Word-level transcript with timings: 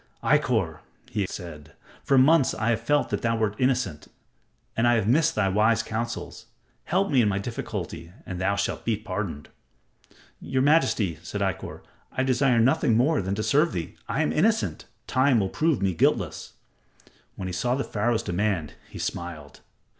"Ikkor," 0.23 0.79
he 1.11 1.27
said, 1.27 1.73
"for 2.03 2.17
months 2.17 2.53
have 2.53 2.59
I 2.61 2.75
felt 2.75 3.11
that 3.11 3.21
thou 3.21 3.37
wert 3.37 3.55
innocent, 3.59 4.07
and 4.75 4.87
I 4.87 4.95
have 4.95 5.07
missed 5.07 5.35
thy 5.35 5.47
wise 5.47 5.83
counsels. 5.83 6.47
Help 6.85 7.11
me 7.11 7.21
in 7.21 7.27
my 7.29 7.37
difficulty 7.37 8.11
and 8.25 8.41
thou 8.41 8.55
shalt 8.55 8.83
be 8.83 8.97
pardoned." 8.97 9.49
"Your 10.39 10.63
majesty," 10.63 11.19
said 11.21 11.41
Ikkor, 11.41 11.83
"I 12.11 12.23
desire 12.23 12.57
nothing 12.59 12.97
more 12.97 13.21
than 13.21 13.35
to 13.35 13.43
serve 13.43 13.73
thee. 13.73 13.95
I 14.09 14.23
am 14.23 14.33
innocent. 14.33 14.85
Time 15.05 15.39
will 15.39 15.49
prove 15.49 15.83
me 15.83 15.93
guiltless." 15.93 16.53
When 17.35 17.47
he 17.47 17.51
saw 17.53 17.77
Pharaoh's 17.83 18.23
demand, 18.23 18.73
he 18.89 18.97
smiled. 18.97 19.59